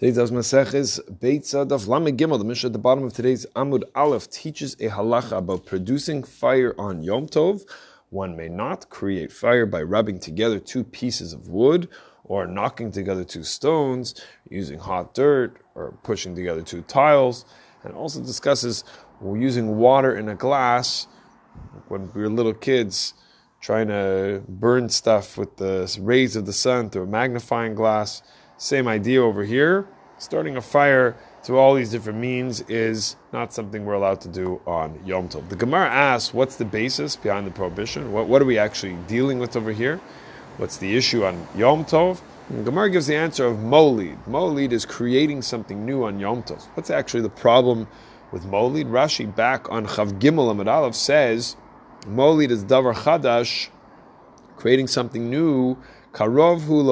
Today's 0.00 0.30
Masech 0.30 0.74
is 0.74 1.00
Beitza 1.10 1.66
Daf 1.66 1.88
Lamed 1.88 2.16
Gimel. 2.16 2.38
The 2.38 2.44
Mishnah 2.44 2.68
at 2.68 2.72
the 2.72 2.78
bottom 2.78 3.02
of 3.02 3.12
today's 3.14 3.46
Amud 3.56 3.82
Aleph 3.96 4.30
teaches 4.30 4.74
a 4.74 4.90
halacha 4.90 5.38
about 5.38 5.66
producing 5.66 6.22
fire 6.22 6.72
on 6.78 7.02
Yom 7.02 7.26
Tov. 7.26 7.62
One 8.10 8.36
may 8.36 8.48
not 8.48 8.90
create 8.90 9.32
fire 9.32 9.66
by 9.66 9.82
rubbing 9.82 10.20
together 10.20 10.60
two 10.60 10.84
pieces 10.84 11.32
of 11.32 11.48
wood 11.48 11.88
or 12.22 12.46
knocking 12.46 12.92
together 12.92 13.24
two 13.24 13.42
stones, 13.42 14.14
using 14.48 14.78
hot 14.78 15.14
dirt, 15.14 15.56
or 15.74 15.98
pushing 16.04 16.36
together 16.36 16.62
two 16.62 16.82
tiles. 16.82 17.44
And 17.82 17.92
also 17.92 18.22
discusses 18.22 18.84
using 19.20 19.78
water 19.78 20.16
in 20.16 20.28
a 20.28 20.36
glass 20.36 21.08
when 21.88 22.08
we 22.12 22.22
were 22.22 22.28
little 22.28 22.54
kids 22.54 23.14
trying 23.60 23.88
to 23.88 24.44
burn 24.48 24.90
stuff 24.90 25.36
with 25.36 25.56
the 25.56 25.92
rays 26.00 26.36
of 26.36 26.46
the 26.46 26.52
sun 26.52 26.88
through 26.88 27.02
a 27.02 27.06
magnifying 27.06 27.74
glass. 27.74 28.22
Same 28.58 28.88
idea 28.88 29.22
over 29.22 29.44
here. 29.44 29.86
Starting 30.18 30.56
a 30.56 30.60
fire 30.60 31.16
through 31.44 31.58
all 31.58 31.74
these 31.74 31.92
different 31.92 32.18
means 32.18 32.60
is 32.62 33.14
not 33.32 33.52
something 33.52 33.86
we're 33.86 33.94
allowed 33.94 34.20
to 34.22 34.28
do 34.28 34.60
on 34.66 35.00
Yom 35.06 35.28
Tov. 35.28 35.48
The 35.48 35.54
Gemara 35.54 35.88
asks, 35.88 36.34
what's 36.34 36.56
the 36.56 36.64
basis 36.64 37.14
behind 37.14 37.46
the 37.46 37.52
prohibition? 37.52 38.10
What, 38.10 38.26
what 38.26 38.42
are 38.42 38.44
we 38.44 38.58
actually 38.58 38.96
dealing 39.06 39.38
with 39.38 39.54
over 39.54 39.70
here? 39.70 40.00
What's 40.56 40.76
the 40.76 40.96
issue 40.96 41.24
on 41.24 41.46
Yom 41.54 41.84
Tov? 41.84 42.20
And 42.48 42.64
Gemara 42.64 42.90
gives 42.90 43.06
the 43.06 43.14
answer 43.14 43.46
of 43.46 43.58
Molid. 43.58 44.18
Molid 44.26 44.72
is 44.72 44.84
creating 44.84 45.42
something 45.42 45.86
new 45.86 46.02
on 46.02 46.18
Yom 46.18 46.42
Tov. 46.42 46.64
What's 46.74 46.90
actually 46.90 47.22
the 47.22 47.28
problem 47.28 47.86
with 48.32 48.42
Molid? 48.42 48.86
Rashi 48.86 49.32
back 49.32 49.70
on 49.70 49.86
Chav 49.86 50.18
Gimel 50.18 50.52
Amud 50.52 50.66
Aleph 50.66 50.96
says, 50.96 51.54
Molid 52.06 52.50
is 52.50 52.64
Davar 52.64 52.94
Chadash, 52.94 53.68
creating 54.56 54.88
something 54.88 55.30
new 55.30 55.76
Karov 56.12 56.62
hu. 56.62 56.82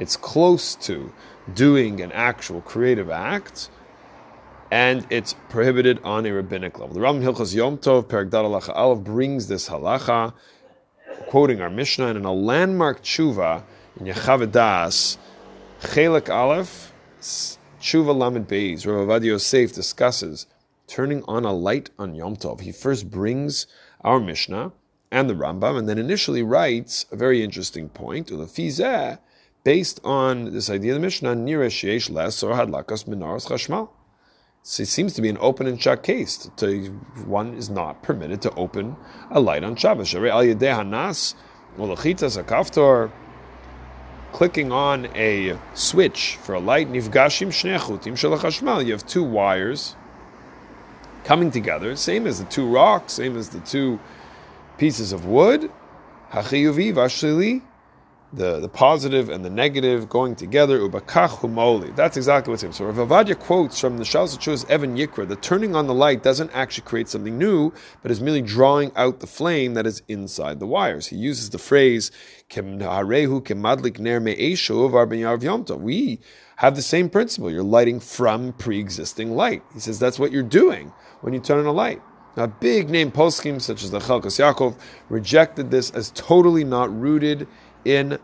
It's 0.00 0.16
close 0.16 0.74
to 0.76 1.12
doing 1.54 2.00
an 2.00 2.12
actual 2.12 2.60
creative 2.62 3.10
act, 3.10 3.70
and 4.70 5.06
it's 5.10 5.34
prohibited 5.48 6.00
on 6.02 6.26
a 6.26 6.32
rabbinic 6.32 6.78
level. 6.78 6.94
The 6.94 7.00
Ram 7.00 7.20
Hilchas 7.20 7.54
Yom 7.54 7.78
Tov 7.78 8.04
Halacha 8.04 8.74
Aleph 8.74 9.04
brings 9.04 9.48
this 9.48 9.68
halacha, 9.68 10.32
quoting 11.26 11.60
our 11.60 11.70
Mishnah, 11.70 12.06
and 12.06 12.18
in 12.18 12.24
a 12.24 12.32
landmark 12.32 13.02
tshuva 13.02 13.62
in 14.00 14.06
Yechaveh 14.06 14.50
Daas, 14.50 15.18
Chelek 15.80 16.28
Aleph, 16.28 16.92
tshuva 17.20 18.16
Lamed 18.16 18.48
Beis, 18.48 18.86
Rav 18.86 19.06
Ovadia 19.06 19.26
Yosef 19.26 19.72
discusses 19.72 20.46
turning 20.86 21.22
on 21.28 21.44
a 21.44 21.52
light 21.52 21.90
on 21.98 22.14
Yom 22.14 22.36
Tov. 22.36 22.60
He 22.60 22.72
first 22.72 23.10
brings 23.10 23.66
our 24.00 24.18
Mishnah 24.18 24.72
and 25.12 25.28
the 25.28 25.34
Rambam, 25.34 25.78
and 25.78 25.88
then 25.88 25.98
initially 25.98 26.42
writes 26.42 27.04
a 27.12 27.16
very 27.16 27.44
interesting 27.44 27.90
point, 27.90 28.32
based 29.62 30.00
on 30.02 30.52
this 30.52 30.70
idea 30.70 30.92
of 30.92 30.96
the 30.96 31.00
Mishnah, 31.00 31.36
Nira 31.36 32.10
Les 32.10 32.42
or 32.42 32.54
Hadlakas 32.54 33.04
Minaras 33.04 33.46
Chashmal. 33.46 33.90
So 34.64 34.84
it 34.84 34.88
seems 34.88 35.12
to 35.14 35.22
be 35.22 35.28
an 35.28 35.36
open 35.40 35.66
and 35.66 35.80
shut 35.80 36.02
case. 36.02 36.48
To, 36.56 36.86
one 37.26 37.54
is 37.54 37.68
not 37.68 38.02
permitted 38.02 38.40
to 38.42 38.54
open 38.54 38.96
a 39.30 39.38
light 39.38 39.62
on 39.64 39.76
Shabbos. 39.76 40.14
Clicking 44.32 44.72
on 44.72 45.06
a 45.14 45.58
switch 45.74 46.36
for 46.36 46.54
a 46.54 46.60
light, 46.60 46.88
nifgashim 46.90 47.48
shnei 47.48 48.86
You 48.86 48.92
have 48.92 49.06
two 49.06 49.22
wires 49.22 49.94
coming 51.24 51.50
together, 51.50 51.96
same 51.96 52.26
as 52.26 52.38
the 52.38 52.46
two 52.46 52.66
rocks, 52.66 53.12
same 53.12 53.36
as 53.36 53.50
the 53.50 53.60
two 53.60 54.00
pieces 54.82 55.12
of 55.12 55.26
wood, 55.26 55.70
hachiyuvi 56.32 56.92
vashlili, 56.92 57.62
the, 58.32 58.58
the 58.58 58.68
positive 58.68 59.28
and 59.28 59.44
the 59.44 59.48
negative 59.48 60.08
going 60.08 60.34
together, 60.34 60.80
ubakach 60.80 61.38
humoli. 61.38 61.94
That's 61.94 62.16
exactly 62.16 62.50
what's 62.50 62.64
him. 62.64 62.72
So 62.72 62.86
Rav 62.86 62.96
Ovadia 62.96 63.38
quotes 63.38 63.78
from 63.78 63.98
the 63.98 64.04
Shal 64.04 64.26
Chuz 64.26 64.68
Evan 64.68 64.96
Yikra, 64.96 65.28
that 65.28 65.40
turning 65.40 65.76
on 65.76 65.86
the 65.86 65.94
light 65.94 66.24
doesn't 66.24 66.50
actually 66.52 66.82
create 66.82 67.08
something 67.08 67.38
new, 67.38 67.72
but 68.02 68.10
is 68.10 68.20
merely 68.20 68.42
drawing 68.42 68.90
out 68.96 69.20
the 69.20 69.28
flame 69.28 69.74
that 69.74 69.86
is 69.86 70.02
inside 70.08 70.58
the 70.58 70.66
wires. 70.66 71.06
He 71.06 71.16
uses 71.16 71.50
the 71.50 71.58
phrase, 71.58 72.10
kemadlik 72.50 74.00
ner 74.00 75.78
We 75.78 76.18
have 76.56 76.74
the 76.74 76.82
same 76.82 77.08
principle. 77.08 77.52
You're 77.52 77.62
lighting 77.62 78.00
from 78.00 78.52
pre-existing 78.54 79.36
light. 79.36 79.62
He 79.74 79.78
says 79.78 80.00
that's 80.00 80.18
what 80.18 80.32
you're 80.32 80.42
doing 80.42 80.92
when 81.20 81.34
you 81.34 81.38
turn 81.38 81.60
on 81.60 81.66
a 81.66 81.72
light. 81.72 82.02
Now, 82.36 82.46
big 82.46 82.88
name 82.88 83.12
poskim 83.12 83.60
such 83.60 83.82
as 83.82 83.90
the 83.90 83.98
Chelkas 83.98 84.38
Yaakov 84.38 84.78
rejected 85.08 85.70
this 85.70 85.90
as 85.90 86.10
totally 86.12 86.64
not 86.64 86.94
rooted 86.98 87.46
in 87.84 88.18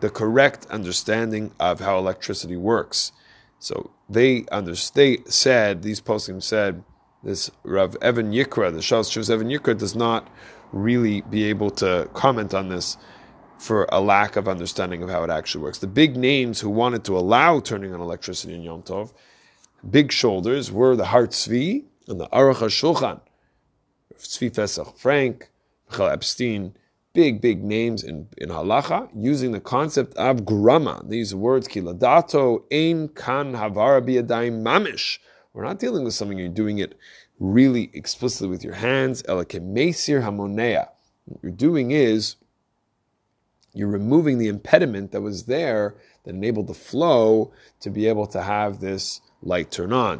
the 0.00 0.10
correct 0.10 0.66
understanding 0.70 1.52
of 1.58 1.80
how 1.80 1.96
electricity 1.98 2.56
works. 2.56 3.12
So 3.58 3.90
they 4.10 4.44
under, 4.52 4.74
they 4.94 5.18
said 5.26 5.82
these 5.82 6.00
poskim 6.00 6.42
said 6.42 6.84
this 7.22 7.50
Rav 7.62 7.96
Evan 8.02 8.32
Yikra, 8.32 8.70
the 8.70 8.80
Shas 8.80 9.10
Shus 9.10 9.30
Evan 9.30 9.48
Yikra, 9.48 9.78
does 9.78 9.96
not 9.96 10.28
really 10.72 11.22
be 11.22 11.44
able 11.44 11.70
to 11.70 12.10
comment 12.12 12.52
on 12.52 12.68
this 12.68 12.98
for 13.58 13.88
a 13.90 14.00
lack 14.00 14.36
of 14.36 14.46
understanding 14.46 15.02
of 15.02 15.08
how 15.08 15.24
it 15.24 15.30
actually 15.30 15.62
works. 15.62 15.78
The 15.78 15.86
big 15.86 16.16
names 16.16 16.60
who 16.60 16.68
wanted 16.68 17.04
to 17.04 17.16
allow 17.16 17.60
turning 17.60 17.94
on 17.94 18.00
electricity 18.00 18.54
in 18.54 18.62
Yom 18.62 18.82
Tov, 18.82 19.14
big 19.88 20.12
shoulders, 20.12 20.70
were 20.70 20.96
the 20.96 21.06
Har 21.06 21.26
Tzvi, 21.26 21.84
and 22.08 22.20
the 22.20 22.28
Aruch 22.28 22.56
HaShulchan, 22.56 23.20
Tzvi 24.16 24.54
Pesach 24.54 24.96
Frank, 24.96 25.50
Michael 25.90 26.08
Epstein, 26.08 26.74
big, 27.12 27.40
big 27.40 27.62
names 27.62 28.02
in, 28.02 28.28
in 28.38 28.48
halacha, 28.48 29.08
using 29.14 29.52
the 29.52 29.60
concept 29.60 30.14
of 30.16 30.44
grama. 30.44 31.02
These 31.06 31.34
words, 31.34 31.68
kiladato, 31.68 32.64
ein 32.72 33.08
kan 33.08 33.52
havara 33.54 34.02
biyadayim 34.02 34.62
mamish. 34.62 35.18
We're 35.52 35.64
not 35.64 35.78
dealing 35.78 36.04
with 36.04 36.14
something 36.14 36.36
you're 36.36 36.48
doing 36.48 36.78
it 36.78 36.98
really 37.38 37.90
explicitly 37.94 38.48
with 38.48 38.64
your 38.64 38.74
hands. 38.74 39.22
Elakemesir 39.24 40.22
hamonea. 40.22 40.88
What 41.26 41.42
you're 41.42 41.52
doing 41.52 41.92
is 41.92 42.36
you're 43.72 43.88
removing 43.88 44.38
the 44.38 44.48
impediment 44.48 45.12
that 45.12 45.20
was 45.20 45.44
there 45.44 45.94
that 46.24 46.34
enabled 46.34 46.66
the 46.66 46.74
flow 46.74 47.52
to 47.80 47.90
be 47.90 48.08
able 48.08 48.26
to 48.26 48.42
have 48.42 48.80
this 48.80 49.20
light 49.44 49.70
turn 49.70 49.92
on. 49.92 50.18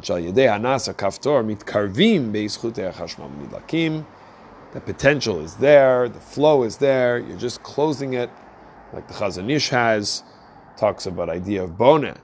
The 4.75 4.81
potential 4.81 5.39
is 5.39 5.55
there, 5.55 6.09
the 6.09 6.19
flow 6.19 6.63
is 6.63 6.77
there, 6.77 7.19
you're 7.19 7.37
just 7.37 7.63
closing 7.63 8.13
it, 8.13 8.29
like 8.93 9.07
the 9.07 9.13
Chazon 9.13 9.49
Ish 9.49 9.69
has, 9.69 10.23
talks 10.77 11.05
about 11.05 11.29
idea 11.29 11.63
of 11.63 11.71
boneh, 11.71 12.17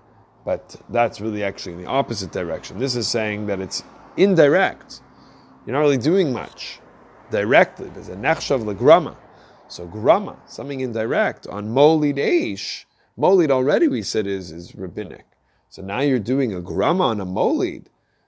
but 0.46 0.76
that's 0.90 1.22
really 1.22 1.44
actually 1.44 1.74
in 1.74 1.82
the 1.82 1.88
opposite 1.88 2.32
direction. 2.32 2.78
This 2.78 2.96
is 2.96 3.08
saying 3.08 3.48
that 3.48 3.60
it's 3.60 3.84
indirect. 4.18 5.02
You're 5.66 5.76
not 5.76 5.82
really 5.82 5.98
doing 5.98 6.34
much 6.34 6.80
directly. 7.30 7.90
There's 7.90 8.10
a 8.10 8.16
nechshav 8.16 8.64
legrama. 8.64 9.16
So 9.70 9.88
grama, 9.88 10.36
something 10.48 10.82
indirect 10.82 11.48
on 11.48 11.70
molid 11.70 12.18
eish. 12.18 12.86
Molid 13.18 13.50
already 13.50 13.88
we 13.88 14.02
said 14.02 14.28
is, 14.28 14.52
is 14.52 14.76
rabbinic. 14.76 15.31
So 15.72 15.82
now 15.82 16.02
you're 16.02 16.20
doing 16.20 16.54
a 16.54 16.60
grama 16.60 17.06
on 17.06 17.22
a 17.22 17.26
molid. 17.26 17.86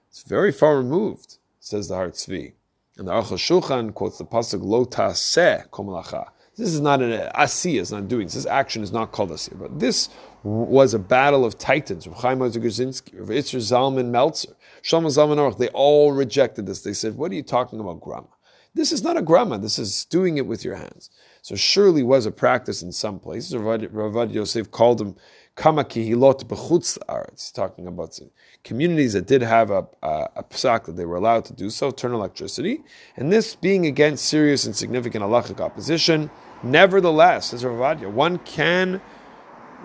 It's 0.08 0.22
very 0.22 0.50
far 0.50 0.78
removed, 0.78 1.36
says 1.60 1.88
the 1.88 1.94
Har 1.94 2.08
Tzvi. 2.08 2.54
And 2.96 3.06
the 3.06 3.12
Aruch 3.12 3.36
Shulchan 3.36 3.92
quotes 3.92 4.16
the 4.16 4.24
pasuk 4.24 4.62
Lo 4.62 4.86
taseh 4.86 5.68
komalacha. 5.68 6.30
This 6.56 6.72
is 6.72 6.80
not 6.80 7.02
an 7.02 7.10
asiyah, 7.34 7.82
it's 7.82 7.90
not 7.90 8.08
doing. 8.08 8.28
This 8.28 8.46
action 8.46 8.82
is 8.82 8.92
not 8.92 9.12
called 9.12 9.28
asiyah. 9.28 9.60
But 9.60 9.78
this 9.78 10.08
was 10.42 10.94
a 10.94 10.98
battle 10.98 11.44
of 11.44 11.58
titans. 11.58 12.06
Rav 12.06 12.16
Chaim 12.22 12.38
Grodzinski, 12.38 13.18
Rav 13.18 13.28
Zalman 13.28 14.06
Meltzer, 14.06 14.56
Shlomo 14.82 15.08
Zalman 15.08 15.36
Auerbach, 15.36 15.58
they 15.58 15.68
all 15.68 16.12
rejected 16.12 16.64
this. 16.64 16.80
They 16.80 16.94
said, 16.94 17.14
what 17.14 17.30
are 17.30 17.34
you 17.34 17.42
talking 17.42 17.78
about 17.78 18.00
grama? 18.00 18.28
This 18.72 18.90
is 18.90 19.02
not 19.02 19.18
a 19.18 19.22
grama, 19.22 19.58
this 19.58 19.78
is 19.78 20.06
doing 20.06 20.38
it 20.38 20.46
with 20.46 20.64
your 20.64 20.76
hands. 20.76 21.10
So 21.42 21.56
surely 21.56 22.02
was 22.02 22.24
a 22.24 22.30
practice 22.30 22.82
in 22.82 22.90
some 22.90 23.20
places. 23.20 23.54
Rav 23.54 24.32
Yosef 24.32 24.70
called 24.70 24.98
them 24.98 25.16
Kama 25.56 25.84
kihilot 25.84 26.44
b'chutz 26.44 26.98
aretz, 27.08 27.52
talking 27.52 27.86
about 27.86 28.18
communities 28.64 29.12
that 29.12 29.26
did 29.26 29.40
have 29.40 29.70
a, 29.70 29.86
a, 30.02 30.28
a 30.36 30.44
psak 30.44 30.84
that 30.86 30.96
they 30.96 31.04
were 31.04 31.16
allowed 31.16 31.44
to 31.44 31.52
do 31.52 31.70
so, 31.70 31.92
turn 31.92 32.12
electricity, 32.12 32.82
and 33.16 33.32
this 33.32 33.54
being 33.54 33.86
against 33.86 34.24
serious 34.24 34.64
and 34.64 34.74
significant 34.74 35.24
halachic 35.24 35.60
opposition. 35.60 36.28
Nevertheless, 36.64 37.54
as 37.54 37.62
Ravadia, 37.62 38.10
one 38.10 38.38
can 38.38 39.00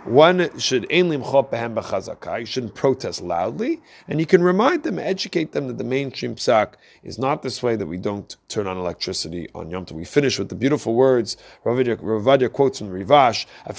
one 0.06 0.58
should 0.58 0.86
you 0.92 2.46
shouldn't 2.46 2.76
protest 2.76 3.22
loudly, 3.22 3.82
and 4.08 4.20
you 4.20 4.26
can 4.26 4.44
remind 4.44 4.84
them, 4.84 5.00
educate 5.00 5.52
them 5.52 5.68
that 5.68 5.78
the 5.78 5.84
mainstream 5.84 6.36
psak 6.36 6.74
is 7.04 7.18
not 7.18 7.42
this 7.42 7.62
way 7.64 7.76
that 7.76 7.86
we 7.86 7.98
don't 7.98 8.36
turn 8.48 8.68
on 8.68 8.78
electricity 8.78 9.48
on 9.56 9.70
Yom 9.70 9.86
Tov. 9.86 9.94
We 9.94 10.06
finish 10.06 10.38
with 10.40 10.50
the 10.50 10.56
beautiful 10.56 10.94
words 10.96 11.38
Ravadia 11.66 12.52
quotes 12.52 12.80
from 12.80 12.90
Rivash. 12.90 13.46
A 13.66 13.74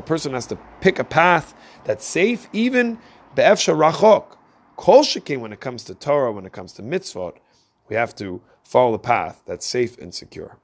person 0.00 0.32
has 0.32 0.46
to 0.46 0.58
pick 0.80 0.98
a 0.98 1.04
path 1.04 1.54
that's 1.84 2.04
safe, 2.04 2.48
even 2.52 2.98
be'efsha 3.34 3.92
rachok. 3.92 4.36
Kol 4.76 5.04
when 5.40 5.52
it 5.52 5.60
comes 5.60 5.84
to 5.84 5.94
Torah, 5.94 6.32
when 6.32 6.44
it 6.44 6.52
comes 6.52 6.72
to 6.74 6.82
mitzvot, 6.82 7.36
we 7.88 7.96
have 7.96 8.14
to 8.16 8.40
follow 8.62 8.92
the 8.92 8.98
path 8.98 9.42
that's 9.46 9.66
safe 9.66 9.96
and 9.98 10.14
secure. 10.14 10.58